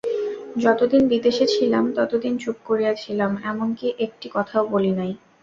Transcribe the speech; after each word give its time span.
যতদিন 0.57 1.01
বিদেশে 1.07 1.45
ছিলাম, 1.47 1.83
ততদিন 1.97 2.33
চুপ 2.37 2.57
করিয়াছিলাম, 2.65 3.31
এমন 3.43 3.67
কি 3.73 3.87
একটি 4.05 4.27
কথাও 4.33 4.63
বলি 4.67 4.91
নাই। 4.91 5.11